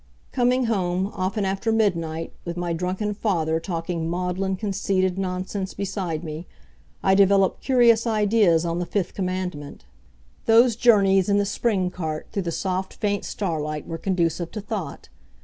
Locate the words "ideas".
8.07-8.65